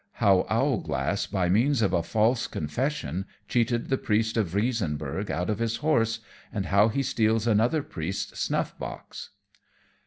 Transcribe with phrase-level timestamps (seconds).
[0.19, 5.59] _How Owlglass, by means of a false Confession, cheated the Priest of Riesenburgh out of
[5.59, 9.29] his Horse; and how he steals another Priest's Snuff box.